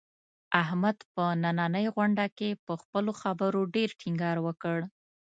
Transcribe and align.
احمد 0.61 0.97
په 1.13 1.23
نننۍ 1.43 1.85
غونډه 1.95 2.25
کې، 2.37 2.49
په 2.65 2.73
خپلو 2.81 3.11
خبرو 3.21 3.61
ډېر 3.75 3.89
ټینګار 3.99 4.37
وکړ. 4.45 4.77